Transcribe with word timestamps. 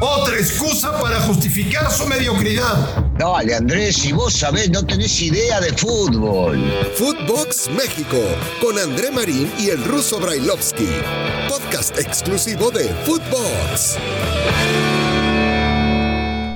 Otra 0.00 0.36
excusa 0.36 0.98
para 0.98 1.20
justificar 1.20 1.90
su 1.90 2.06
mediocridad. 2.06 3.04
Dale, 3.18 3.54
Andrés, 3.54 3.96
si 3.96 4.12
vos 4.12 4.32
sabés, 4.32 4.70
no 4.70 4.84
tenés 4.86 5.20
idea 5.20 5.60
de 5.60 5.70
fútbol. 5.72 6.58
Footbox 6.94 7.68
México, 7.70 8.16
con 8.62 8.78
André 8.78 9.10
Marín 9.10 9.50
y 9.58 9.68
el 9.68 9.84
ruso 9.84 10.18
Brailovsky. 10.18 10.88
Podcast 11.48 11.98
exclusivo 11.98 12.70
de 12.70 12.84
Footbox. 13.04 13.98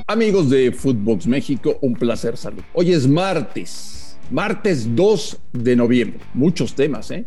Amigos 0.06 0.48
de 0.48 0.72
Footbox 0.72 1.26
México, 1.26 1.78
un 1.82 1.92
placer 1.92 2.38
salud. 2.38 2.62
Hoy 2.72 2.92
es 2.92 3.06
martes, 3.06 4.16
martes 4.30 4.96
2 4.96 5.38
de 5.52 5.76
noviembre. 5.76 6.20
Muchos 6.32 6.74
temas, 6.74 7.10
¿eh? 7.10 7.26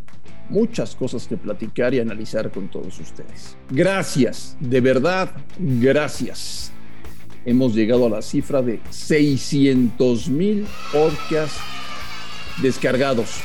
Muchas 0.51 0.95
cosas 0.95 1.27
que 1.27 1.37
platicar 1.37 1.93
y 1.93 1.99
analizar 1.99 2.51
con 2.51 2.69
todos 2.69 2.99
ustedes. 2.99 3.55
Gracias, 3.69 4.57
de 4.59 4.81
verdad, 4.81 5.31
gracias. 5.57 6.71
Hemos 7.45 7.73
llegado 7.73 8.05
a 8.05 8.09
la 8.09 8.21
cifra 8.21 8.61
de 8.61 8.79
600 8.89 10.29
mil 10.29 10.67
podcasts 10.91 11.59
descargados 12.61 13.41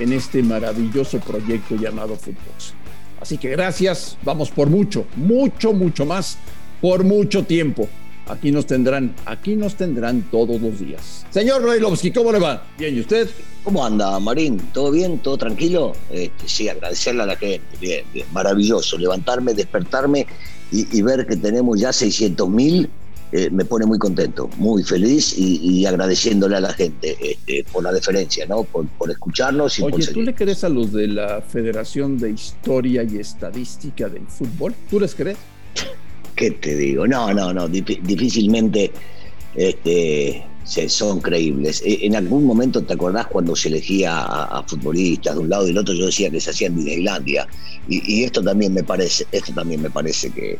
en 0.00 0.12
este 0.12 0.42
maravilloso 0.42 1.20
proyecto 1.20 1.76
llamado 1.76 2.16
Footbox. 2.16 2.74
Así 3.20 3.36
que 3.36 3.50
gracias, 3.50 4.16
vamos 4.24 4.50
por 4.50 4.68
mucho, 4.68 5.06
mucho, 5.14 5.72
mucho 5.72 6.06
más, 6.06 6.38
por 6.80 7.04
mucho 7.04 7.44
tiempo. 7.44 7.88
Aquí 8.30 8.52
nos 8.52 8.66
tendrán, 8.66 9.12
aquí 9.26 9.56
nos 9.56 9.74
tendrán 9.74 10.22
todos 10.30 10.60
los 10.60 10.78
días. 10.78 11.26
Señor 11.30 11.62
Brailovsky, 11.62 12.12
¿cómo 12.12 12.30
le 12.30 12.38
va? 12.38 12.62
Bien, 12.78 12.96
¿y 12.96 13.00
usted? 13.00 13.28
¿Cómo 13.64 13.84
anda, 13.84 14.20
Marín? 14.20 14.58
¿Todo 14.72 14.92
bien? 14.92 15.18
¿Todo 15.18 15.36
tranquilo? 15.36 15.94
Este, 16.10 16.48
sí, 16.48 16.68
agradecerle 16.68 17.24
a 17.24 17.26
la 17.26 17.36
gente. 17.36 17.66
Bien, 17.80 18.04
bien. 18.14 18.26
Maravilloso. 18.32 18.96
Levantarme, 18.98 19.52
despertarme 19.52 20.28
y, 20.70 21.02
ver 21.02 21.26
que 21.26 21.34
tenemos 21.34 21.80
ya 21.80 21.92
600 21.92 22.48
mil 22.48 22.88
eh, 23.32 23.50
me 23.50 23.64
pone 23.64 23.86
muy 23.86 23.98
contento, 23.98 24.48
muy 24.58 24.84
feliz 24.84 25.36
y, 25.36 25.84
agradeciéndole 25.86 26.56
a 26.56 26.60
la 26.60 26.72
gente 26.72 27.16
este, 27.20 27.64
por 27.72 27.82
la 27.82 27.92
deferencia, 27.92 28.46
¿no? 28.46 28.62
Por, 28.62 29.10
escucharnos 29.10 29.76
y 29.78 29.82
Oye, 29.82 30.04
por 30.04 30.14
¿tú 30.14 30.22
le 30.22 30.34
crees 30.34 30.62
a 30.62 30.68
los 30.68 30.92
de 30.92 31.08
la 31.08 31.40
Federación 31.40 32.16
de 32.18 32.30
Historia 32.30 33.02
y 33.02 33.18
Estadística 33.18 34.08
del 34.08 34.26
Fútbol? 34.26 34.74
¿Tú 34.88 35.00
les 35.00 35.16
crees? 35.16 35.36
¿Qué 36.40 36.52
te 36.52 36.74
digo? 36.74 37.06
No, 37.06 37.34
no, 37.34 37.52
no, 37.52 37.68
difícilmente 37.68 38.90
este, 39.54 40.42
son 40.64 41.20
creíbles. 41.20 41.82
E, 41.84 42.06
en 42.06 42.16
algún 42.16 42.46
momento, 42.46 42.82
¿te 42.82 42.94
acordás 42.94 43.26
cuando 43.26 43.54
se 43.54 43.68
elegía 43.68 44.22
a, 44.22 44.62
futbolistas 44.66 45.34
de 45.34 45.40
un 45.42 45.50
lado 45.50 45.64
y 45.64 45.66
del 45.66 45.76
otro? 45.76 45.92
Yo 45.92 46.06
decía 46.06 46.30
que 46.30 46.40
se 46.40 46.48
hacían 46.48 46.72
en 46.72 46.78
Disneylandia. 46.78 47.46
Y, 47.90 48.24
esto 48.24 48.42
también 48.42 48.72
me 48.72 48.82
parece, 48.82 49.26
esto 49.30 49.52
también 49.52 49.82
me 49.82 49.90
parece 49.90 50.30
que, 50.30 50.58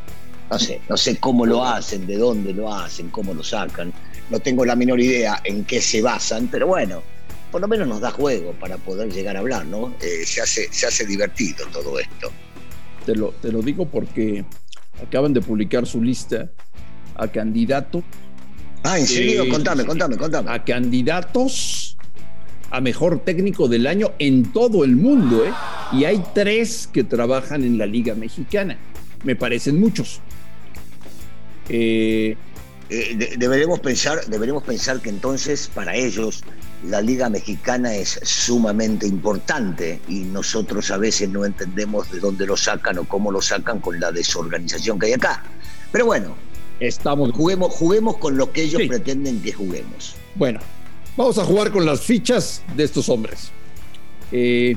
no 0.50 0.58
sé, 0.58 0.82
no 0.86 0.98
sé 0.98 1.16
cómo 1.16 1.46
lo 1.46 1.64
hacen, 1.64 2.06
de 2.06 2.18
dónde 2.18 2.52
lo 2.52 2.70
hacen, 2.74 3.08
cómo 3.08 3.32
lo 3.32 3.42
sacan. 3.42 3.90
No 4.28 4.38
tengo 4.38 4.66
la 4.66 4.76
menor 4.76 5.00
idea 5.00 5.40
en 5.44 5.64
qué 5.64 5.80
se 5.80 6.02
basan, 6.02 6.48
pero 6.52 6.66
bueno, 6.66 7.02
por 7.50 7.62
lo 7.62 7.68
menos 7.68 7.88
nos 7.88 8.02
da 8.02 8.10
juego 8.10 8.52
para 8.60 8.76
poder 8.76 9.10
llegar 9.10 9.34
a 9.34 9.40
hablar, 9.40 9.64
¿no? 9.64 9.94
Eh, 10.02 10.26
se, 10.26 10.42
hace, 10.42 10.70
se 10.70 10.86
hace 10.86 11.06
divertido 11.06 11.64
todo 11.72 11.98
esto. 11.98 12.30
Te 13.06 13.16
lo, 13.16 13.30
te 13.40 13.50
lo 13.50 13.62
digo 13.62 13.86
porque 13.86 14.44
acaban 15.02 15.32
de 15.32 15.40
publicar 15.40 15.86
su 15.86 16.02
lista 16.02 16.50
a 17.14 17.28
candidato. 17.28 18.02
Ah, 18.82 18.98
¿en 18.98 19.06
serio? 19.06 19.48
contame, 19.48 19.84
contame, 19.84 20.16
contame. 20.16 20.50
A 20.50 20.64
candidatos 20.64 21.96
a 22.70 22.80
mejor 22.80 23.24
técnico 23.24 23.68
del 23.68 23.86
año 23.86 24.12
en 24.18 24.52
todo 24.52 24.84
el 24.84 24.96
mundo, 24.96 25.44
¿eh? 25.44 25.52
Y 25.92 26.04
hay 26.04 26.22
tres 26.34 26.88
que 26.92 27.02
trabajan 27.04 27.64
en 27.64 27.78
la 27.78 27.86
Liga 27.86 28.14
Mexicana. 28.14 28.78
Me 29.24 29.34
parecen 29.34 29.80
muchos. 29.80 30.20
Eh, 31.68 32.36
eh, 32.88 33.36
deberemos, 33.38 33.80
pensar, 33.80 34.24
deberemos 34.26 34.62
pensar 34.62 35.00
que 35.00 35.08
entonces 35.08 35.70
para 35.72 35.94
ellos 35.94 36.42
la 36.84 37.00
Liga 37.02 37.28
Mexicana 37.28 37.94
es 37.94 38.18
sumamente 38.22 39.06
importante 39.06 40.00
y 40.08 40.20
nosotros 40.20 40.90
a 40.90 40.96
veces 40.96 41.28
no 41.28 41.44
entendemos 41.44 42.10
de 42.10 42.20
dónde 42.20 42.46
lo 42.46 42.56
sacan 42.56 42.98
o 42.98 43.04
cómo 43.04 43.30
lo 43.30 43.42
sacan 43.42 43.80
con 43.80 44.00
la 44.00 44.10
desorganización 44.12 44.98
que 44.98 45.06
hay 45.06 45.12
acá. 45.12 45.42
Pero 45.92 46.06
bueno, 46.06 46.34
estamos 46.80 47.32
juguemos, 47.32 47.74
juguemos 47.74 48.16
con 48.16 48.36
lo 48.36 48.50
que 48.52 48.62
ellos 48.62 48.82
pretenden 48.88 49.42
que 49.42 49.52
juguemos. 49.52 50.16
Bueno, 50.34 50.60
vamos 51.16 51.38
a 51.38 51.44
jugar 51.44 51.70
con 51.70 51.84
las 51.84 52.00
fichas 52.00 52.62
de 52.74 52.84
estos 52.84 53.08
hombres. 53.08 53.50
Eh, 54.32 54.76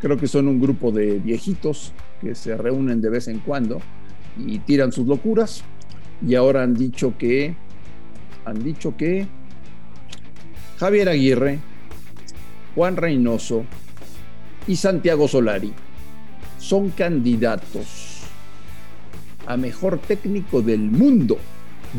creo 0.00 0.16
que 0.16 0.28
son 0.28 0.48
un 0.48 0.60
grupo 0.60 0.90
de 0.90 1.18
viejitos 1.18 1.92
que 2.20 2.34
se 2.34 2.56
reúnen 2.56 3.02
de 3.02 3.10
vez 3.10 3.28
en 3.28 3.40
cuando 3.40 3.80
y 4.38 4.58
tiran 4.60 4.90
sus 4.90 5.06
locuras. 5.06 5.62
Y 6.26 6.34
ahora 6.34 6.62
han 6.62 6.74
dicho 6.74 7.14
que 7.18 7.54
han 8.46 8.62
dicho 8.62 8.96
que 8.96 9.26
Javier 10.78 11.08
Aguirre, 11.08 11.58
Juan 12.74 12.96
Reynoso 12.96 13.64
y 14.66 14.76
Santiago 14.76 15.26
Solari 15.26 15.72
son 16.58 16.90
candidatos 16.90 17.86
a 19.46 19.56
mejor 19.56 19.98
técnico 19.98 20.60
del 20.60 20.80
mundo. 20.80 21.38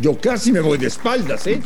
Yo 0.02 0.20
casi 0.20 0.52
me 0.52 0.60
voy 0.60 0.78
de 0.78 0.88
espaldas, 0.88 1.48
¿eh? 1.48 1.62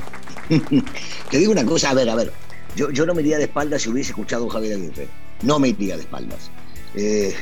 Te 1.32 1.38
digo 1.38 1.52
una 1.52 1.66
cosa, 1.66 1.90
a 1.90 1.94
ver, 1.94 2.10
a 2.10 2.16
ver. 2.16 2.32
Yo, 2.76 2.92
yo 2.92 3.06
no 3.06 3.14
me 3.14 3.22
iría 3.22 3.38
de 3.38 3.46
espaldas 3.46 3.82
si 3.82 3.90
hubiese 3.90 4.12
escuchado 4.12 4.48
a 4.48 4.54
Javier 4.54 4.76
Aguirre. 4.76 5.08
No 5.42 5.60
me 5.60 5.70
iría 5.70 5.96
de 5.98 6.04
espaldas. 6.04 6.50
Eh, 6.96 7.34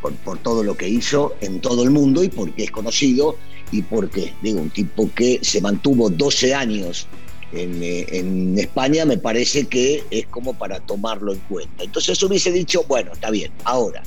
por, 0.00 0.14
por, 0.14 0.38
todo 0.38 0.64
lo 0.64 0.76
que 0.76 0.88
hizo 0.88 1.36
en 1.40 1.60
todo 1.60 1.84
el 1.84 1.90
mundo 1.90 2.24
y 2.24 2.28
porque 2.28 2.64
es 2.64 2.70
conocido 2.70 3.36
y 3.70 3.82
porque, 3.82 4.32
digo, 4.42 4.60
un 4.60 4.70
tipo 4.70 5.10
que 5.14 5.38
se 5.42 5.60
mantuvo 5.60 6.08
12 6.08 6.54
años 6.54 7.06
eh, 7.52 8.06
en, 8.10 8.58
España 8.58 9.04
me 9.04 9.18
parece 9.18 9.66
que 9.66 10.04
es 10.10 10.26
como 10.26 10.54
para 10.54 10.80
tomarlo 10.80 11.32
en 11.32 11.38
cuenta. 11.40 11.84
Entonces 11.84 12.20
hubiese 12.22 12.50
dicho, 12.50 12.84
bueno, 12.88 13.12
está 13.12 13.30
bien, 13.30 13.52
ahora, 13.64 14.02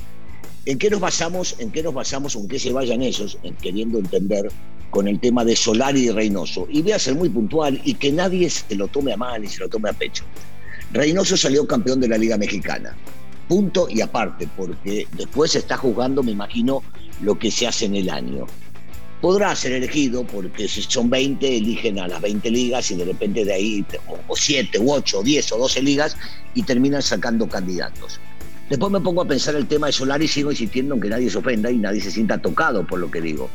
¿en 0.66 0.78
qué 0.78 0.90
nos 0.90 1.00
basamos? 1.00 1.56
¿En 1.58 1.70
qué 1.70 1.82
nos 1.82 1.94
basamos? 1.94 2.36
¿En 2.36 2.48
qué 2.48 2.58
se 2.58 2.72
vayan? 2.72 3.02
En 3.02 3.54
queriendo 3.62 3.98
entender 3.98 4.50
con 4.90 5.08
el 5.08 5.20
tema 5.20 5.44
de 5.44 5.56
Solari 5.56 6.06
y 6.06 6.10
Reynoso. 6.10 6.66
Y 6.70 6.82
voy 6.82 6.92
a 6.92 6.98
ser 6.98 7.14
muy 7.14 7.28
puntual 7.28 7.80
y 7.84 7.94
que 7.94 8.12
nadie 8.12 8.50
se 8.50 8.74
lo 8.74 8.88
tome 8.88 9.12
a 9.12 9.16
mal 9.16 9.44
y 9.44 9.48
se 9.48 9.60
lo 9.60 9.68
tome 9.68 9.88
a 9.88 9.92
pecho. 9.92 10.24
Reynoso 10.92 11.36
salió 11.36 11.66
campeón 11.66 12.00
de 12.00 12.08
la 12.08 12.18
Liga 12.18 12.36
Mexicana. 12.36 12.96
Punto 13.48 13.88
y 13.88 14.00
aparte, 14.00 14.48
porque 14.56 15.06
después 15.16 15.52
se 15.52 15.58
está 15.58 15.76
jugando, 15.76 16.22
me 16.22 16.32
imagino, 16.32 16.82
lo 17.22 17.38
que 17.38 17.50
se 17.50 17.66
hace 17.66 17.86
en 17.86 17.96
el 17.96 18.10
año 18.10 18.46
podrá 19.20 19.54
ser 19.54 19.72
elegido 19.72 20.24
porque 20.24 20.66
si 20.68 20.82
son 20.82 21.10
20 21.10 21.56
eligen 21.56 21.98
a 21.98 22.08
las 22.08 22.20
20 22.20 22.50
ligas 22.50 22.90
y 22.90 22.96
de 22.96 23.04
repente 23.04 23.44
de 23.44 23.52
ahí 23.52 23.84
o, 24.28 24.36
7 24.36 24.78
u 24.78 24.92
8 24.92 25.18
o 25.18 25.22
10 25.22 25.52
o 25.52 25.58
12 25.58 25.82
ligas 25.82 26.16
y 26.54 26.62
terminan 26.62 27.02
sacando 27.02 27.48
candidatos. 27.48 28.18
Después 28.68 28.92
me 28.92 29.00
pongo 29.00 29.22
a 29.22 29.26
pensar 29.26 29.54
el 29.56 29.66
tema 29.66 29.88
de 29.88 29.92
Solari 29.92 30.24
y 30.24 30.28
sigo 30.28 30.50
insistiendo 30.50 30.94
en 30.94 31.00
que 31.00 31.08
nadie 31.08 31.28
se 31.28 31.38
ofenda 31.38 31.70
y 31.70 31.76
nadie 31.76 32.00
se 32.00 32.10
sienta 32.10 32.40
tocado 32.40 32.86
por 32.86 33.00
lo 33.00 33.10
que 33.10 33.20
digo. 33.20 33.50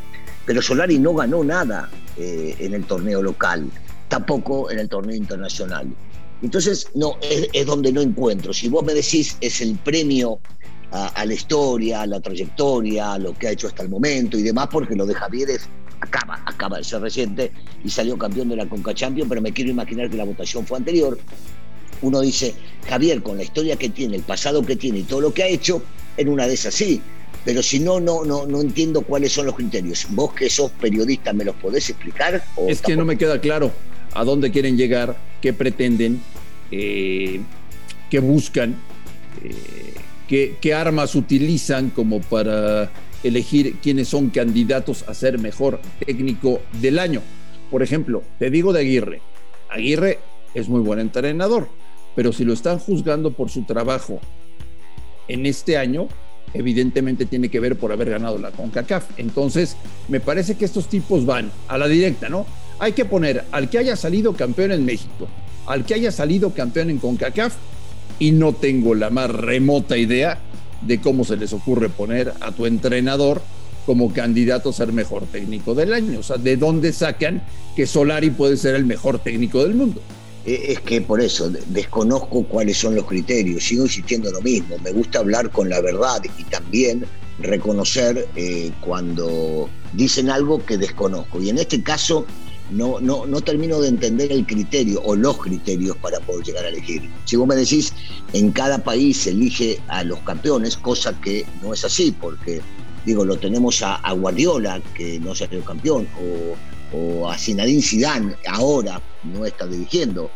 Pero 0.46 0.62
Solari 0.62 1.00
no 1.00 1.14
ganó 1.14 1.44
nada 1.44 1.90
eh, 2.18 2.56
en 2.60 2.74
el 2.74 2.84
torneo 2.84 3.24
local, 3.24 3.70
tampoco 4.10 4.70
en 4.70 4.80
el 4.80 4.90
torneo 4.90 5.16
internacional. 5.16 5.88
Entonces, 6.44 6.90
no, 6.94 7.18
es, 7.22 7.48
es 7.54 7.66
donde 7.66 7.92
no 7.92 8.02
encuentro. 8.02 8.54
Si 8.54 8.68
vos 8.68 8.84
me 8.84 8.94
decís 8.94 9.38
es 9.42 9.62
el 9.62 9.76
premio 9.78 10.40
a, 10.92 11.26
la 11.26 11.34
historia, 11.34 12.02
a 12.02 12.08
la 12.08 12.20
trayectoria, 12.20 13.14
a 13.14 13.20
lo 13.20 13.34
que 13.34 13.48
ha 13.48 13.52
hecho 13.52 13.68
hasta 13.68 13.84
el 13.84 13.90
momento 13.90 14.38
y 14.38 14.44
demás, 14.44 14.68
porque 14.72 14.96
lo 14.96 15.06
de 15.06 15.14
Javier 15.14 15.50
es, 15.50 15.68
acaba, 16.00 16.42
acaba 16.46 16.78
de 16.78 16.84
ser 16.84 17.02
reciente 17.02 17.52
y 17.84 17.90
salió 17.90 18.18
campeón 18.18 18.50
de 18.50 18.56
la 18.56 18.68
Conca 18.68 18.94
Champions, 18.94 19.28
pero 19.30 19.42
me 19.42 19.52
quiero 19.52 19.72
imaginar 19.72 20.10
que 20.10 20.18
la 20.18 20.24
votación 20.24 20.66
fue 20.66 20.78
anterior. 20.78 21.18
Uno 22.02 22.22
dice, 22.22 22.54
Javier, 22.88 23.24
con 23.24 23.38
la 23.38 23.44
historia 23.44 23.76
que 23.76 23.90
tiene, 23.90 24.18
el 24.18 24.24
pasado 24.24 24.66
que 24.66 24.76
tiene 24.76 25.00
y 25.00 25.04
todo 25.04 25.22
lo 25.22 25.34
que 25.34 25.44
ha 25.44 25.48
hecho, 25.48 25.82
en 26.18 26.30
una 26.30 26.48
de 26.48 26.54
esas 26.54 26.74
sí. 26.74 27.02
Pero 27.44 27.62
si 27.62 27.80
no, 27.80 28.00
no, 28.00 28.26
no, 28.26 28.46
no 28.48 28.62
entiendo 28.62 29.02
cuáles 29.02 29.32
son 29.32 29.46
los 29.46 29.56
criterios. 29.56 30.08
Vos 30.10 30.34
que 30.34 30.50
sos 30.50 30.72
periodista, 30.72 31.32
¿me 31.32 31.46
los 31.46 31.56
podés 31.56 31.90
explicar? 31.90 32.44
es 32.68 32.82
que 32.82 32.96
no 32.96 33.06
me 33.06 33.18
queda 33.18 33.40
claro 33.40 33.72
a 34.14 34.24
dónde 34.24 34.50
quieren 34.50 34.78
llegar, 34.78 35.16
qué 35.42 35.54
pretenden, 35.54 36.22
eh, 36.72 37.42
qué 38.10 38.20
buscan. 38.20 38.76
Eh, 39.44 39.94
qué, 40.28 40.74
armas 40.74 41.16
utilizan 41.16 41.90
como 41.90 42.22
para 42.22 42.92
elegir 43.24 43.78
quiénes 43.82 44.08
son 44.08 44.30
candidatos 44.30 45.04
a 45.08 45.14
ser 45.14 45.40
mejor 45.40 45.80
técnico 46.06 46.62
del 46.82 47.00
año. 47.00 47.22
Por 47.72 47.84
ejemplo, 47.84 48.24
te 48.40 48.50
digo 48.50 48.74
de 48.74 48.82
Aguirre. 48.82 49.22
Aguirre 49.70 50.20
es 50.54 50.70
muy 50.70 50.82
buen 50.82 51.00
entrenador, 51.00 51.70
pero 52.16 52.32
si 52.32 52.46
lo 52.46 52.54
están 52.54 52.80
juzgando 52.80 53.32
por 53.32 53.50
su 53.50 53.64
trabajo 53.64 54.20
en 55.28 55.46
este 55.46 55.78
año, 55.78 56.08
evidentemente 56.54 57.26
tiene 57.26 57.50
que 57.50 57.60
ver 57.60 57.78
por 57.78 57.92
haber 57.92 58.12
ganado 58.12 58.38
la 58.38 58.52
CONCACAF. 58.52 59.18
Entonces, 59.18 59.76
me 60.08 60.20
parece 60.20 60.56
que 60.56 60.66
estos 60.66 60.88
tipos 60.88 61.26
van 61.26 61.52
a 61.68 61.78
la 61.78 61.88
directa, 61.88 62.30
¿no? 62.30 62.46
Hay 62.80 62.94
que 62.94 63.06
poner 63.06 63.46
al 63.52 63.70
que 63.70 63.80
haya 63.80 63.96
salido 63.96 64.34
campeón 64.34 64.72
en 64.72 64.86
México, 64.86 65.28
al 65.66 65.86
que 65.86 65.96
haya 65.96 66.12
salido 66.12 66.54
campeón 66.54 66.90
en 66.90 67.00
CONCACAF 67.00 67.56
y 68.20 68.32
no 68.32 68.54
tengo 68.54 68.96
la 68.96 69.10
más 69.10 69.30
remota 69.30 69.98
idea 69.98 70.40
de 70.82 71.02
cómo 71.02 71.24
se 71.24 71.38
les 71.38 71.54
ocurre 71.54 71.90
poner 71.90 72.34
a 72.42 72.52
tu 72.52 72.66
entrenador 72.66 73.42
como 73.86 74.14
candidato 74.14 74.70
a 74.70 74.74
ser 74.74 74.92
mejor 74.92 75.26
técnico 75.28 75.76
del 75.76 75.94
año. 75.94 76.20
O 76.20 76.24
sea, 76.24 76.38
¿de 76.38 76.58
dónde 76.58 76.92
sacan 76.92 77.44
que 77.76 77.86
Solari 77.86 78.32
puede 78.32 78.58
ser 78.58 78.76
el 78.76 78.86
mejor 78.86 79.20
técnico 79.20 79.64
del 79.64 79.76
mundo? 79.76 80.02
Eh, 80.46 80.66
es 80.70 80.80
que 80.82 81.02
por 81.02 81.22
eso 81.22 81.50
desconozco 81.68 82.44
cuáles 82.44 82.78
son 82.78 82.96
los 82.96 83.06
criterios, 83.06 83.64
sigo 83.64 83.84
insistiendo 83.84 84.32
lo 84.32 84.42
mismo, 84.42 84.78
me 84.84 84.92
gusta 84.92 85.20
hablar 85.20 85.50
con 85.50 85.70
la 85.70 85.82
verdad 85.82 86.22
y 86.38 86.44
también 86.44 87.06
reconocer 87.40 88.28
eh, 88.36 88.72
cuando 88.82 89.70
dicen 89.94 90.30
algo 90.30 90.64
que 90.64 90.78
desconozco. 90.78 91.42
Y 91.42 91.50
en 91.50 91.58
este 91.58 91.82
caso 91.82 92.26
no, 92.72 93.00
no, 93.00 93.26
no 93.26 93.42
termino 93.42 93.80
de 93.80 93.90
entender 93.90 94.32
el 94.32 94.46
criterio 94.46 95.02
o 95.04 95.16
los 95.16 95.38
criterios 95.38 95.96
para 95.98 96.20
poder 96.20 96.46
llegar 96.46 96.66
a 96.66 96.70
elegir. 96.70 97.10
Si 97.26 97.36
vos 97.36 97.48
me 97.48 97.56
decís, 97.56 97.94
en 98.34 98.52
cada 98.52 98.78
país 98.80 99.18
se 99.18 99.32
elige 99.32 99.80
a 99.88 100.04
los 100.04 100.20
campeones, 100.20 100.78
cosa 100.78 101.20
que 101.22 101.46
no 101.62 101.74
es 101.74 101.86
así, 101.86 102.12
porque 102.20 102.62
digo, 103.06 103.24
lo 103.24 103.38
tenemos 103.38 103.82
a, 103.84 104.12
Guardiola, 104.14 104.82
que 104.96 105.20
no 105.20 105.36
salió 105.36 105.64
campeón, 105.64 106.08
o, 106.20 106.98
o 106.98 107.30
a 107.30 107.38
Zinedine 107.38 107.82
Zidane, 107.82 108.36
ahora 108.48 109.02
no 109.24 109.46
está 109.46 109.68
dirigiendo. 109.68 110.30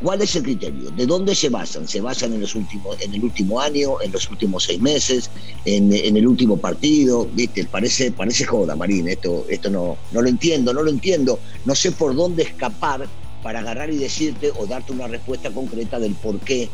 ¿Cuál 0.00 0.22
es 0.22 0.34
el 0.36 0.42
criterio? 0.42 0.90
¿De 0.90 1.06
dónde 1.06 1.34
se 1.34 1.48
basan? 1.48 1.86
¿Se 1.86 2.00
basan 2.00 2.32
en, 2.32 2.40
los 2.40 2.54
últimos, 2.54 3.00
en 3.00 3.14
el 3.14 3.22
último 3.22 3.60
año, 3.60 4.00
en 4.00 4.12
los 4.12 4.28
últimos 4.30 4.64
seis 4.64 4.80
meses, 4.80 5.30
en, 5.64 5.92
el 5.92 6.26
último 6.26 6.56
partido? 6.56 7.28
¿Viste? 7.32 7.64
Parece, 7.64 8.10
parece 8.10 8.44
joda, 8.44 8.74
Marín. 8.74 9.08
Esto, 9.08 9.46
esto 9.48 9.70
no, 9.70 9.96
no 10.12 10.22
lo 10.22 10.28
entiendo, 10.28 10.72
no 10.72 10.82
lo 10.82 10.90
entiendo. 10.90 11.38
No 11.64 11.74
sé 11.74 11.92
por 11.92 12.14
dónde 12.16 12.42
escapar 12.42 13.08
para 13.42 13.60
agarrar 13.60 13.90
y 13.90 13.96
decirte 13.96 14.52
o 14.56 14.66
darte 14.66 14.92
una 14.92 15.08
respuesta 15.08 15.50
concreta 15.50 15.98
del 15.98 16.14
por 16.14 16.38
qué 16.40 16.68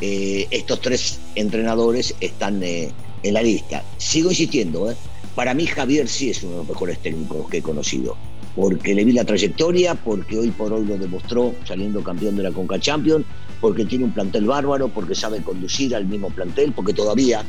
eh, 0.00 0.46
estos 0.50 0.80
tres 0.80 1.20
entrenadores 1.34 2.14
están 2.20 2.62
eh, 2.62 2.90
en 3.22 3.34
la 3.34 3.42
lista. 3.42 3.84
Sigo 3.98 4.30
insistiendo, 4.30 4.90
¿eh? 4.90 4.96
para 5.34 5.54
mí 5.54 5.66
Javier 5.66 6.08
sí 6.08 6.30
es 6.30 6.42
uno 6.42 6.52
de 6.52 6.58
los 6.58 6.68
mejores 6.68 6.98
técnicos 6.98 7.48
que 7.48 7.58
he 7.58 7.62
conocido 7.62 8.16
porque 8.54 8.94
le 8.94 9.04
vi 9.04 9.12
la 9.12 9.24
trayectoria, 9.24 9.94
porque 9.94 10.38
hoy 10.38 10.50
por 10.50 10.72
hoy 10.72 10.86
lo 10.86 10.96
demostró 10.96 11.54
saliendo 11.64 12.02
campeón 12.02 12.36
de 12.36 12.44
la 12.44 12.52
Conca 12.52 12.78
Champions, 12.78 13.24
porque 13.60 13.84
tiene 13.84 14.04
un 14.04 14.12
plantel 14.12 14.46
bárbaro, 14.46 14.88
porque 14.88 15.14
sabe 15.14 15.40
conducir 15.42 15.94
al 15.94 16.06
mismo 16.06 16.30
plantel, 16.30 16.72
porque 16.72 16.92
todavía 16.92 17.44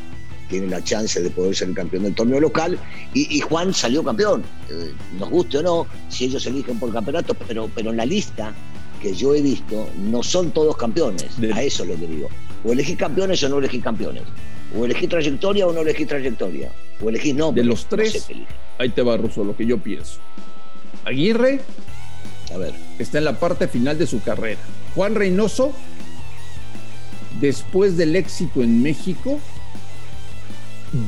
tiene 0.50 0.68
la 0.68 0.84
chance 0.84 1.22
de 1.22 1.30
poder 1.30 1.56
ser 1.56 1.74
campeón 1.74 2.04
del 2.04 2.16
torneo 2.16 2.40
local. 2.40 2.80
Y, 3.14 3.40
Juan 3.40 3.74
salió 3.74 4.04
campeón, 4.04 4.44
eh, 4.70 4.94
nos 5.20 5.30
guste 5.30 5.60
o 5.60 5.64
no, 5.64 5.88
si 6.10 6.26
ellos 6.26 6.46
eligen 6.46 6.80
por 6.80 6.92
campeonato, 6.92 7.36
pero, 7.48 7.70
pero 7.74 7.92
en 7.92 7.98
la 7.98 8.06
lista 8.06 8.54
que 9.02 9.14
yo 9.14 9.36
he 9.36 9.42
visto 9.42 9.90
no 10.00 10.24
son 10.24 10.52
todos 10.52 10.76
campeones, 10.78 11.28
a 11.54 11.62
eso 11.62 11.84
es 11.84 11.90
lo 11.90 11.96
que 11.96 12.08
digo. 12.08 12.30
O 12.64 12.72
elegís 12.72 12.98
campeones 12.98 13.44
o 13.44 13.50
no 13.50 13.60
elegís 13.60 13.84
campeones. 13.84 14.24
O 14.76 14.86
elegís 14.86 15.08
trayectoria 15.08 15.68
o 15.68 15.74
no 15.74 15.82
elegís 15.82 16.08
trayectoria. 16.08 16.72
O 17.00 17.10
elegís 17.10 17.36
no. 17.36 17.52
De 17.52 17.64
los 17.64 17.86
tres, 17.86 18.28
ahí 18.80 18.90
te 18.90 19.04
va, 19.04 19.18
Russo, 19.18 19.44
lo 19.44 19.56
que 19.56 19.66
yo 19.66 19.78
pienso. 19.78 20.20
Aguirre 21.06 21.62
a 22.54 22.58
ver. 22.58 22.74
está 23.00 23.18
en 23.18 23.26
la 23.26 23.40
parte 23.40 23.68
final 23.68 23.98
de 23.98 24.08
su 24.08 24.22
carrera. 24.22 24.60
Juan 24.94 25.16
Reynoso, 25.16 25.74
después 27.40 27.98
del 27.98 28.16
éxito 28.16 28.62
en 28.62 28.82
México, 28.82 29.40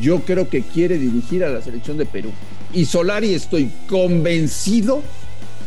yo 0.01 0.21
creo 0.21 0.49
que 0.49 0.61
quiere 0.61 0.97
dirigir 0.97 1.43
a 1.43 1.49
la 1.49 1.61
selección 1.61 1.97
de 1.97 2.05
Perú. 2.05 2.31
Y 2.73 2.85
Solari 2.85 3.33
estoy 3.33 3.71
convencido 3.87 5.01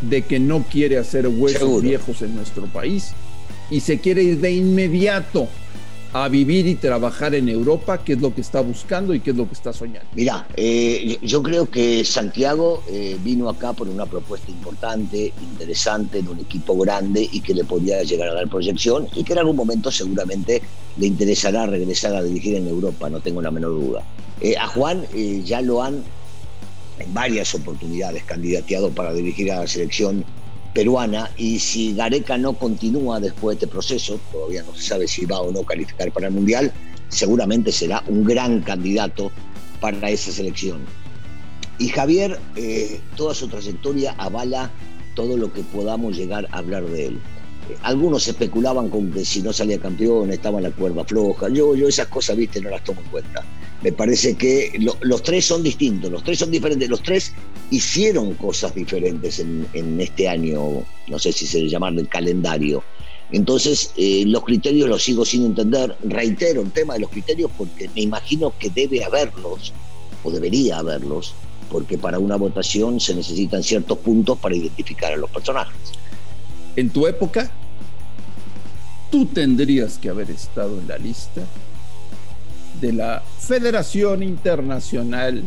de 0.03 0.23
que 0.23 0.39
no 0.39 0.65
quiere 0.65 0.99
hacer 0.99 1.29
huesos 1.29 1.83
viejos 1.83 2.23
en 2.23 2.35
nuestro 2.35 2.67
país 2.67 3.13
y 3.71 3.81
se 3.81 4.01
quiere 4.01 4.23
ir 4.23 4.41
de 4.41 4.53
inmediato 4.53 5.49
a 6.13 6.29
vivir 6.29 6.67
y 6.67 6.75
trabajar 6.75 7.35
en 7.35 7.49
Europa, 7.49 7.99
qué 7.99 8.15
es 8.15 8.21
lo 8.21 8.35
que 8.35 8.41
está 8.41 8.61
buscando 8.61 9.15
y 9.15 9.21
qué 9.21 9.31
es 9.31 9.37
lo 9.37 9.47
que 9.47 9.55
está 9.55 9.73
soñando. 9.73 10.09
Mira, 10.15 10.47
eh, 10.57 11.19
yo 11.23 11.43
creo 11.43 11.67
que 11.67 12.05
Santiago 12.05 12.83
eh, 12.89 13.17
vino 13.23 13.49
acá 13.49 13.73
por 13.73 13.89
una 13.89 14.07
propuesta 14.07 14.51
importante, 14.51 15.33
interesante, 15.41 16.23
de 16.23 16.29
un 16.29 16.41
equipo 16.41 16.77
grande 16.77 17.29
y 17.31 17.41
que 17.41 17.55
le 17.55 17.65
podía 17.65 18.03
llegar 18.03 18.29
a 18.29 18.35
dar 18.35 18.49
proyección 18.49 19.07
y 19.15 19.23
que 19.23 19.35
en 19.35 19.39
algún 19.41 19.57
momento 19.57 19.93
seguramente 19.93 20.63
le 20.97 21.07
interesará 21.07 21.67
regresar 21.67 22.15
a 22.17 22.23
dirigir 22.23 22.57
en 22.57 22.67
Europa, 22.67 23.09
no 23.09 23.21
tengo 23.21 23.41
la 23.41 23.53
menor 23.53 23.71
duda. 23.71 24.03
Eh, 24.41 24.57
a 24.57 24.67
Juan 24.67 25.05
ya 25.45 25.61
lo 25.61 25.83
han 25.83 26.03
en 26.99 27.15
varias 27.15 27.55
oportunidades 27.55 28.25
candidateado 28.25 28.91
para 28.91 29.13
dirigir 29.13 29.51
a 29.53 29.61
la 29.61 29.67
selección 29.67 30.25
peruana 30.75 31.31
y 31.37 31.59
si 31.59 31.95
Gareca 31.95 32.39
no 32.39 32.53
continúa 32.55 33.21
después 33.21 33.59
de 33.59 33.65
este 33.65 33.73
proceso, 33.73 34.21
todavía 34.33 34.63
no 34.63 34.75
se 34.75 34.83
sabe 34.83 35.09
si 35.09 35.27
va 35.27 35.41
o 35.41 35.53
no 35.53 35.63
calificar 35.63 36.13
para 36.13 36.29
el 36.29 36.35
Mundial, 36.35 36.73
seguramente 37.09 37.73
será 37.73 38.03
un 38.07 38.25
gran 38.25 38.61
candidato 38.63 39.33
para 39.81 40.11
esa 40.11 40.31
selección. 40.33 40.81
Y 41.79 41.89
Javier, 41.89 42.39
eh, 42.57 43.01
toda 43.17 43.35
su 43.35 43.49
trayectoria 43.49 44.15
avala 44.19 44.71
todo 45.15 45.37
lo 45.37 45.53
que 45.53 45.63
podamos 45.63 46.17
llegar 46.17 46.47
a 46.53 46.59
hablar 46.59 46.85
de 46.85 47.07
él. 47.07 47.21
algunos 47.83 48.27
especulaban 48.27 48.91
con 48.91 49.13
que 49.13 49.25
si 49.25 49.43
no 49.43 49.53
salía 49.53 49.79
campeón 49.79 50.33
estaba 50.33 50.59
en 50.59 50.65
la 50.65 50.71
cuerda 50.73 51.05
floja. 51.05 51.49
Yo, 51.49 51.75
yo 51.75 51.89
esas 51.89 52.09
cosas, 52.09 52.37
viste, 52.37 52.61
no 52.61 52.71
las 52.71 52.83
tomo 52.83 53.01
en 53.01 53.09
cuenta 53.09 53.45
me 53.83 53.93
parece 53.93 54.35
que 54.35 54.79
los 54.79 55.23
tres 55.23 55.47
son 55.47 55.63
distintos, 55.63 56.11
los 56.11 56.23
tres 56.23 56.39
son 56.39 56.51
diferentes, 56.51 56.89
los 56.89 57.03
tres 57.03 57.33
hicieron 57.71 58.35
cosas 58.35 58.75
diferentes 58.75 59.39
en, 59.39 60.01
este 60.01 60.29
año, 60.29 60.85
no 61.07 61.19
sé 61.19 61.33
si 61.33 61.47
se 61.47 61.61
le 61.61 61.69
llama 61.69 61.89
el 61.89 62.09
calendario. 62.09 62.83
Entonces, 63.33 63.93
eh, 63.97 64.25
los 64.27 64.45
criterios 64.45 64.89
los 64.89 65.03
sigo 65.05 65.25
sin 65.25 65.47
entender. 65.47 65.97
Reitero 66.03 66.63
el 66.63 66.73
tema 66.73 66.95
de 66.95 67.01
los 67.01 67.11
criterios 67.11 67.51
porque 67.57 67.89
me 67.95 68.03
imagino 68.03 68.53
que 68.59 68.71
debe 68.71 69.05
haberlos, 69.05 69.73
o 70.25 70.33
debería 70.33 70.79
haberlos, 70.79 71.35
porque 71.71 71.97
para 71.97 72.19
una 72.19 72.37
votación 72.37 72.99
se 72.99 73.15
necesitan 73.15 73.63
ciertos 73.63 73.99
puntos 73.99 74.37
para 74.39 74.57
identificar 74.57 75.13
a 75.13 75.17
los 75.17 75.31
personajes. 75.31 75.93
En 76.75 76.91
tu 76.91 77.07
época, 77.07 77.53
tú 79.13 79.27
tendrías 79.27 79.99
que 79.99 80.09
haber 80.09 80.31
estado 80.31 80.81
en 80.81 80.89
la 80.89 80.99
lista 80.99 81.43
de 82.81 82.93
la 82.93 83.23
Federación 83.39 84.23
Internacional 84.25 85.45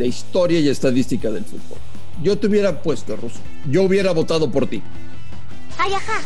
de 0.00 0.08
Historia 0.08 0.58
y 0.60 0.68
Estadística 0.70 1.30
del 1.30 1.44
Fútbol. 1.44 1.76
Yo 2.22 2.38
te 2.38 2.46
hubiera 2.46 2.80
puesto, 2.82 3.16
Ruso. 3.16 3.38
Yo 3.68 3.82
hubiera 3.82 4.12
votado 4.12 4.50
por 4.50 4.66
ti. 4.66 4.82
Ay, 5.76 5.92
ajá. 5.92 6.22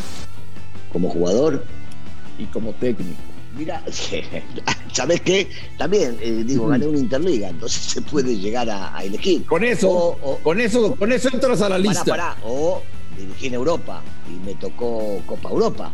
Como 0.92 1.10
jugador. 1.10 1.64
Y 2.38 2.44
como 2.46 2.72
técnico. 2.74 3.18
Mira, 3.58 3.82
¿sabes 4.92 5.20
qué? 5.22 5.50
También, 5.76 6.16
eh, 6.20 6.44
digo, 6.46 6.68
gané 6.68 6.86
una 6.86 6.98
Interliga, 6.98 7.48
entonces 7.48 7.82
se 7.82 8.00
puede 8.00 8.36
llegar 8.36 8.70
a, 8.70 9.02
elegir. 9.02 9.44
Con 9.44 9.64
eso, 9.64 10.18
con 10.44 10.60
eso, 10.60 10.94
con 10.94 11.10
eso 11.10 11.28
entras 11.32 11.60
a 11.60 11.68
la 11.68 11.78
lista. 11.78 12.36
O 12.44 12.80
dirigí 13.18 13.48
en 13.48 13.54
Europa 13.54 14.02
y 14.28 14.46
me 14.46 14.54
tocó 14.54 15.20
Copa 15.26 15.50
Europa 15.50 15.92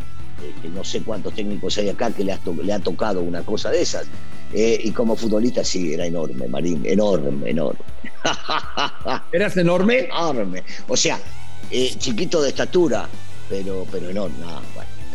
no 0.73 0.83
sé 0.83 1.01
cuántos 1.01 1.33
técnicos 1.33 1.77
hay 1.77 1.89
acá 1.89 2.11
que 2.11 2.23
le, 2.23 2.33
ha 2.73 2.79
tocado 2.79 3.21
una 3.21 3.43
cosa 3.43 3.69
de 3.69 3.81
esas. 3.81 4.07
Eh, 4.53 4.81
y 4.83 4.91
como 4.91 5.15
futbolista 5.15 5.63
sí, 5.63 5.93
era 5.93 6.05
enorme, 6.05 6.47
Marín, 6.47 6.85
enorme, 6.85 7.49
enorme. 7.49 7.79
¿Eras 9.31 9.55
enorme? 9.57 10.05
Enorme. 10.05 10.63
O 10.87 10.97
sea, 10.97 11.19
eh, 11.69 11.93
chiquito 11.97 12.41
de 12.41 12.49
estatura, 12.49 13.07
pero, 13.49 13.85
pero 13.91 14.09
enorme. 14.09 14.35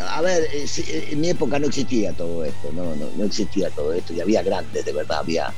A 0.01 0.21
ver, 0.23 0.43
eh, 0.53 1.09
en 1.11 1.21
mi 1.21 1.31
época 1.31 1.59
no 1.59 1.67
existía 1.67 2.13
todo 2.13 2.45
esto, 2.45 2.71
no, 2.73 2.95
no, 2.97 3.07
no 3.17 3.25
existía 3.25 3.71
todo 3.71 3.93
esto, 3.93 4.13
y 4.15 4.21
había 4.21 4.43
grandes, 4.43 4.85
de 4.85 4.93
verdad, 4.93 5.19
había 5.19 5.53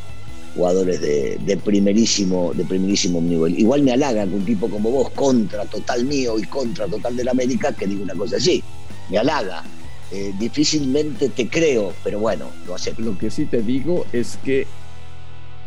jugadores 0.57 1.01
de, 1.01 1.39
de, 1.39 1.57
primerísimo, 1.57 2.53
de 2.55 2.65
primerísimo 2.65 3.21
nivel. 3.21 3.59
Igual 3.59 3.83
me 3.83 3.93
halaga 3.93 4.25
que 4.27 4.35
un 4.35 4.45
tipo 4.45 4.69
como 4.69 4.91
vos, 4.91 5.11
contra 5.11 5.65
total 5.67 6.05
mío 6.05 6.39
y 6.39 6.43
contra 6.45 6.87
total 6.87 7.17
del 7.17 7.29
América, 7.29 7.73
que 7.73 7.87
diga 7.87 8.03
una 8.03 8.15
cosa 8.15 8.37
así 8.37 8.63
me 9.09 9.19
halaga. 9.19 9.65
Eh, 10.11 10.33
difícilmente 10.39 11.29
te 11.29 11.49
creo, 11.49 11.93
pero 12.03 12.19
bueno, 12.19 12.47
lo 12.67 12.75
acepto. 12.75 13.03
Lo 13.03 13.19
que 13.19 13.31
sí 13.31 13.45
te 13.47 13.63
digo 13.63 14.07
es 14.13 14.39
que 14.45 14.67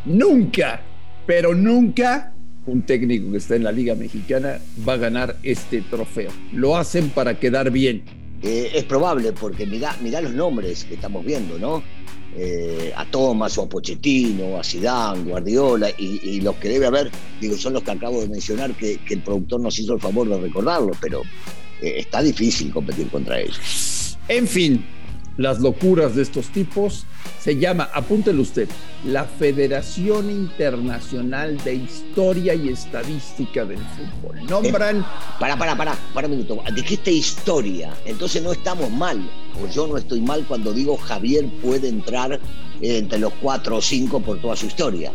nunca, 0.06 0.82
pero 1.26 1.54
nunca 1.54 2.34
un 2.66 2.84
técnico 2.84 3.32
que 3.32 3.38
está 3.38 3.56
en 3.56 3.64
la 3.64 3.72
Liga 3.72 3.96
Mexicana 3.96 4.60
va 4.88 4.94
a 4.94 4.98
ganar 4.98 5.38
este 5.44 5.82
trofeo. 5.82 6.32
Lo 6.54 6.78
hacen 6.78 7.10
para 7.10 7.40
quedar 7.40 7.72
bien. 7.72 8.04
Eh, 8.44 8.72
es 8.74 8.84
probable, 8.86 9.34
porque 9.34 9.66
mira, 9.66 9.96
mira 10.02 10.22
los 10.22 10.34
nombres 10.34 10.84
que 10.86 10.96
estamos 10.96 11.24
viendo, 11.26 11.60
¿no? 11.60 11.84
Eh, 12.36 12.94
a 12.96 13.06
Thomas 13.06 13.58
o 13.58 13.64
a 13.64 13.70
Pochettino, 13.70 14.58
a 14.58 14.64
Zidane, 14.64 15.24
Guardiola, 15.24 15.90
y, 15.98 16.40
los 16.42 16.56
que 16.56 16.70
debe 16.70 16.88
haber, 16.88 17.12
digo, 17.40 17.58
son 17.58 17.74
los 17.74 17.84
que 17.84 17.92
acabo 17.92 18.22
de 18.22 18.30
mencionar 18.30 18.74
que, 18.74 18.98
que 18.98 19.16
el 19.16 19.22
productor 19.22 19.60
nos 19.60 19.78
hizo 19.78 19.94
el 19.94 20.00
favor 20.00 20.28
de 20.30 20.40
recordarlo, 20.40 20.92
pero 21.02 21.22
eh, 21.82 21.96
está 21.98 22.22
difícil 22.22 22.72
competir 22.72 23.10
contra 23.10 23.40
ellos. 23.40 23.91
En 24.28 24.48
fin, 24.48 24.86
las 25.38 25.60
locuras 25.60 26.16
de 26.16 26.22
estos 26.22 26.48
tipos 26.48 27.06
se 27.40 27.58
llama, 27.58 27.90
apúntelo 27.94 28.44
usted, 28.44 28.70
la 29.06 29.26
Federación 29.26 30.30
Internacional 30.30 31.58
de 31.64 31.76
Historia 31.76 32.54
y 32.54 32.70
Estadística 32.70 33.66
del 33.66 33.80
Fútbol. 33.80 34.46
Nombran. 34.46 35.00
Eh, 35.00 35.06
para, 35.40 35.58
para, 35.58 35.76
para, 35.76 35.96
para 36.14 36.28
un 36.28 36.34
minuto. 36.34 36.62
Dijiste 36.76 37.12
historia, 37.12 37.92
entonces 38.06 38.44
no 38.44 38.52
estamos 38.52 38.92
mal, 38.92 39.28
o 39.62 39.68
yo 39.68 39.88
no 39.88 39.98
estoy 39.98 40.22
mal 40.22 40.46
cuando 40.48 40.72
digo 40.72 40.98
Javier 40.98 41.48
puede 41.64 41.90
entrar 41.90 42.40
entre 42.80 43.20
los 43.20 43.34
cuatro 43.42 43.78
o 43.78 43.82
cinco 43.82 44.20
por 44.20 44.40
toda 44.40 44.56
su 44.56 44.68
historia. 44.68 45.12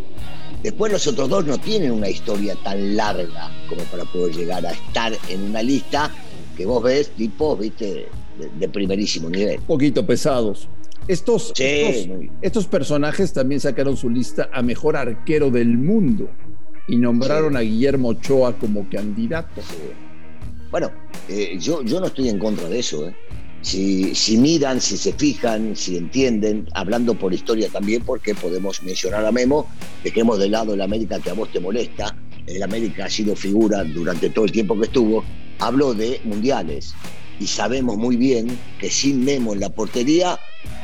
Después 0.62 0.90
los 0.90 1.06
otros 1.06 1.28
dos 1.28 1.44
no 1.44 1.58
tienen 1.58 1.92
una 1.92 2.08
historia 2.08 2.56
tan 2.64 2.96
larga 2.96 3.50
como 3.68 3.82
para 3.82 4.04
poder 4.04 4.34
llegar 4.34 4.66
a 4.66 4.72
estar 4.72 5.16
en 5.28 5.42
una 5.42 5.62
lista 5.62 6.10
que 6.56 6.66
vos 6.66 6.82
ves 6.82 7.10
tipos, 7.10 7.58
viste, 7.58 8.08
de, 8.58 8.68
primerísimo 8.68 9.28
nivel. 9.30 9.58
Un 9.60 9.66
poquito 9.66 10.06
pesados. 10.06 10.68
Estos, 11.08 11.52
estos, 11.56 12.66
personajes 12.66 13.32
también 13.32 13.60
sacaron 13.60 13.96
su 13.96 14.10
lista 14.10 14.50
a 14.52 14.60
mejor 14.62 14.96
arquero 14.96 15.50
del 15.50 15.78
mundo 15.78 16.28
y 16.88 16.96
nombraron 16.96 17.56
a 17.56 17.60
Guillermo 17.60 18.08
Ochoa 18.08 18.58
como 18.58 18.88
candidato. 18.90 19.60
Bueno, 20.70 20.90
eh, 21.28 21.56
yo, 21.60 21.82
yo 21.82 22.00
no 22.00 22.06
estoy 22.06 22.28
en 22.28 22.40
contra 22.40 22.68
de 22.68 22.80
eso. 22.80 23.08
¿eh? 23.08 23.14
Si, 23.62 24.16
si, 24.16 24.36
miran, 24.36 24.80
si 24.80 24.96
se 24.96 25.12
fijan, 25.12 25.76
si 25.76 25.96
entienden, 25.96 26.68
hablando 26.74 27.14
por 27.14 27.32
historia 27.32 27.68
también, 27.68 28.02
porque 28.04 28.34
podemos 28.34 28.82
mencionar 28.82 29.24
a 29.24 29.30
Memo, 29.30 29.66
dejemos 30.02 30.40
de 30.40 30.48
lado 30.48 30.74
el 30.74 30.80
América 30.80 31.20
que 31.20 31.30
a 31.30 31.34
vos 31.34 31.50
te 31.52 31.60
molesta. 31.60 32.16
El 32.46 32.62
América 32.64 33.04
ha 33.06 33.10
sido 33.10 33.36
figura 33.36 33.84
durante 33.84 34.30
todo 34.30 34.44
el 34.44 34.52
tiempo 34.52 34.76
que 34.78 34.86
estuvo. 34.86 35.24
Hablo 35.58 35.94
de 35.94 36.20
mundiales 36.24 36.94
y 37.40 37.46
sabemos 37.46 37.96
muy 37.96 38.16
bien 38.16 38.58
que 38.78 38.90
sin 38.90 39.24
Memo 39.24 39.52
en 39.52 39.60
la 39.60 39.70
portería 39.70 40.38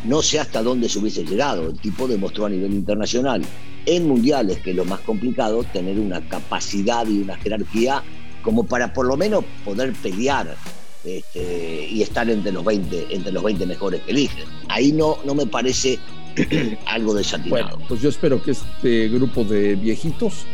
no 0.04 0.22
sé 0.22 0.38
hasta 0.40 0.62
dónde 0.62 0.88
se 0.88 0.98
hubiese 0.98 1.24
llegado. 1.24 1.68
El 1.70 1.78
tipo 1.78 2.08
demostró 2.08 2.46
a 2.46 2.50
nivel 2.50 2.72
internacional 2.72 3.42
en 3.86 4.06
mundiales, 4.06 4.58
que 4.58 4.70
es 4.70 4.76
lo 4.76 4.84
más 4.84 5.00
complicado, 5.00 5.64
tener 5.64 5.98
una 5.98 6.20
capacidad 6.28 7.06
y 7.06 7.20
una 7.20 7.36
jerarquía 7.36 8.02
como 8.42 8.64
para 8.64 8.92
por 8.92 9.06
lo 9.06 9.16
menos 9.16 9.44
poder 9.64 9.92
pelear 9.92 10.56
este, 11.04 11.88
y 11.88 12.02
estar 12.02 12.28
entre 12.28 12.52
los 12.52 12.64
20, 12.64 13.06
entre 13.10 13.32
los 13.32 13.42
20 13.42 13.66
mejores 13.66 14.00
que 14.02 14.10
eligen. 14.10 14.44
Ahí 14.68 14.92
no, 14.92 15.18
no 15.24 15.34
me 15.34 15.46
parece 15.46 15.98
algo 16.86 17.14
desatinado. 17.14 17.70
Bueno, 17.70 17.84
pues 17.88 18.00
yo 18.00 18.08
espero 18.08 18.42
que 18.42 18.52
este 18.52 19.08
grupo 19.08 19.44
de 19.44 19.76
viejitos 19.76 20.44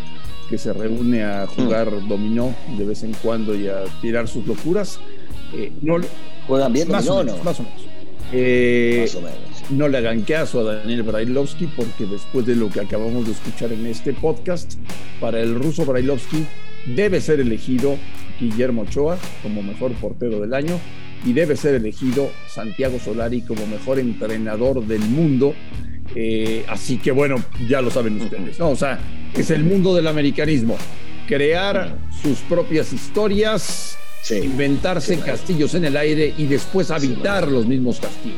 que 0.49 0.59
se 0.59 0.73
reúne 0.73 1.25
a 1.25 1.47
jugar 1.47 1.90
mm. 1.90 2.09
dominó 2.09 2.55
de 2.76 2.85
vez 2.85 3.02
en 3.02 3.12
cuando 3.23 3.55
y 3.55 3.69
a 3.69 3.85
tirar 4.00 4.28
sus 4.28 4.47
locuras, 4.47 4.99
eh, 5.55 5.73
no, 5.83 5.97
¿Juegan 6.47 6.73
bien 6.73 6.88
más 6.88 7.09
o 7.09 7.25
menos, 7.25 7.45
Más 7.45 7.61
o 7.61 7.62
menos. 7.62 7.81
Eh, 8.33 9.09
no 9.71 9.88
le 9.88 9.99
hagan 9.99 10.23
caso 10.23 10.61
a 10.61 10.76
Daniel 10.76 11.02
Brailovsky 11.02 11.67
porque 11.67 12.05
después 12.05 12.45
de 12.47 12.57
lo 12.57 12.69
que 12.69 12.81
acabamos 12.81 13.26
de 13.26 13.33
escuchar 13.33 13.73
en 13.73 13.87
este 13.87 14.12
podcast, 14.12 14.75
para 15.21 15.40
el 15.40 15.55
ruso 15.55 15.85
Brailovsky 15.85 16.45
debe 16.95 17.21
ser 17.21 17.40
elegido 17.40 17.97
Guillermo 18.38 18.83
Ochoa 18.83 19.19
como 19.43 19.62
mejor 19.62 19.93
portero 19.93 20.40
del 20.40 20.55
año 20.55 20.78
y 21.25 21.33
debe 21.33 21.57
ser 21.57 21.75
elegido 21.75 22.31
Santiago 22.49 22.99
Solari 22.99 23.43
como 23.43 23.67
mejor 23.67 23.99
entrenador 23.99 24.87
del 24.87 25.00
mundo. 25.00 25.55
Eh, 26.14 26.64
así 26.69 26.99
que 26.99 27.11
bueno, 27.11 27.37
ya 27.69 27.83
lo 27.83 27.90
saben 27.90 28.21
ustedes, 28.21 28.59
¿no? 28.59 28.71
O 28.71 28.76
sea, 28.76 28.99
es 29.35 29.50
el 29.50 29.64
mundo 29.64 29.95
del 29.95 30.07
americanismo. 30.07 30.76
Crear 31.26 31.99
sus 32.23 32.38
propias 32.40 32.93
historias, 32.93 33.99
inventarse 34.30 35.18
castillos 35.20 35.75
en 35.75 35.87
el 35.87 35.96
aire 35.96 36.34
y 36.37 36.46
después 36.46 36.90
habitar 36.90 37.48
los 37.48 37.66
mismos 37.66 37.98
castillos. 38.00 38.37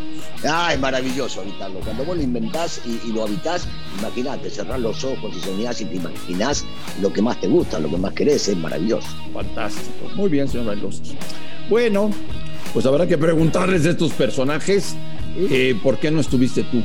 Ah, 0.49 0.73
es 0.73 0.81
maravilloso 0.81 1.41
habitarlo. 1.41 1.81
Cuando 1.81 2.05
vos 2.05 2.17
lo 2.17 2.23
inventás 2.23 2.81
y, 2.85 3.13
lo 3.13 3.25
habitás, 3.25 3.67
imagínate, 3.99 4.51
cerrar 4.51 4.81
los 4.81 5.03
ojos 5.05 5.35
y 5.37 5.41
soñás 5.41 5.81
y 5.81 5.87
te 5.87 5.97
imaginás 5.97 6.65
lo 7.01 7.13
que 7.13 7.23
más 7.23 7.41
te 7.41 7.49
gusta, 7.49 7.79
lo 7.79 7.91
que 7.91 7.97
más 7.97 8.13
querés, 8.15 8.49
es 8.49 8.57
maravilloso. 8.57 9.09
Fantástico. 9.33 10.09
Muy 10.15 10.29
bien, 10.29 10.49
señor 10.49 10.67
Bailos. 10.67 11.03
Bueno, 11.69 12.11
pues 12.73 12.87
habrá 12.87 13.07
que 13.07 13.19
preguntarles 13.19 13.85
de 13.85 13.91
estos 13.91 14.13
personajes 14.13 14.95
eh, 15.37 15.77
por 15.83 15.99
qué 15.99 16.11
no 16.11 16.21
estuviste 16.21 16.63
tú 16.65 16.83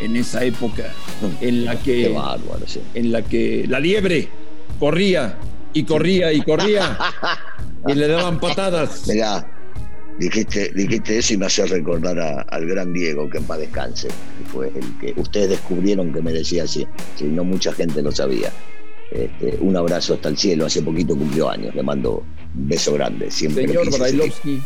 en 0.00 0.16
esa 0.16 0.44
época 0.44 0.92
en 1.40 1.64
la 1.64 1.76
que, 1.76 2.14
en 2.94 3.12
la 3.12 3.22
que 3.22 3.64
la 3.68 3.80
liebre 3.80 4.28
corría 4.78 5.38
y 5.72 5.84
corría 5.84 6.32
y 6.32 6.42
corría 6.42 6.98
y 7.86 7.94
le 7.94 8.08
daban 8.08 8.40
patadas. 8.40 9.06
Mirá, 9.08 9.46
dijiste, 10.18 10.70
dijiste 10.74 11.18
eso 11.18 11.34
y 11.34 11.36
me 11.36 11.46
hace 11.46 11.66
recordar 11.66 12.46
al 12.48 12.66
gran 12.66 12.92
Diego, 12.92 13.28
que 13.28 13.38
en 13.38 13.44
paz 13.44 13.58
descanse, 13.58 14.08
que 14.08 14.50
fue 14.50 14.68
el 14.68 14.98
que 15.00 15.20
ustedes 15.20 15.50
descubrieron 15.50 16.12
que 16.12 16.22
me 16.22 16.32
decía 16.32 16.64
así, 16.64 16.86
si 17.16 17.24
no 17.24 17.44
mucha 17.44 17.72
gente 17.72 18.02
lo 18.02 18.12
sabía. 18.12 18.52
Este, 19.10 19.56
un 19.60 19.76
abrazo 19.76 20.14
hasta 20.14 20.28
el 20.28 20.36
cielo, 20.36 20.66
hace 20.66 20.82
poquito 20.82 21.16
cumplió 21.16 21.48
años, 21.48 21.74
le 21.74 21.82
mando 21.82 22.24
un 22.56 22.68
beso 22.68 22.94
grande. 22.94 23.30
Siempre 23.30 23.66
Señor 23.66 23.96
Brailovsky, 23.96 24.60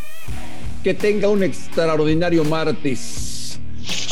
que 0.82 0.94
tenga 0.94 1.28
un 1.28 1.42
extraordinario 1.42 2.44
martes. 2.44 3.58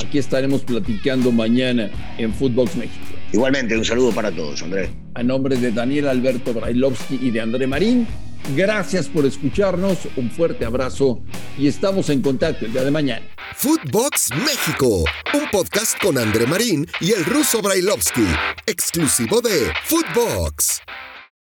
Aquí 0.05 0.19
estaremos 0.19 0.63
platicando 0.63 1.33
mañana 1.33 1.91
en 2.19 2.33
Footbox 2.35 2.77
México. 2.77 3.05
Igualmente, 3.33 3.77
un 3.77 3.85
saludo 3.85 4.13
para 4.13 4.31
todos, 4.31 4.63
Andrés. 4.63 4.91
A 5.15 5.23
nombre 5.23 5.57
de 5.57 5.73
Daniel 5.73 6.09
Alberto 6.09 6.55
Brailovsky 6.55 7.19
y 7.21 7.31
de 7.31 7.41
André 7.41 7.67
Marín, 7.67 8.07
Gracias 8.55 9.09
por 9.09 9.27
escucharnos, 9.27 9.99
un 10.17 10.31
fuerte 10.31 10.65
abrazo 10.65 11.21
y 11.59 11.67
estamos 11.67 12.11
en 12.11 12.23
contacto 12.23 12.65
el 12.67 12.73
día 12.73 12.85
de 12.85 12.93
mañana. 12.93 13.27
Footbox 13.57 14.31
México, 14.37 15.05
un 15.35 15.51
podcast 15.51 16.01
con 16.01 16.17
André 16.17 16.47
Marín 16.47 16.87
y 17.01 17.13
el 17.13 17.25
ruso 17.25 17.61
Brailovsky, 17.61 18.27
exclusivo 18.67 19.41
de 19.41 19.73
Footbox. 19.85 20.83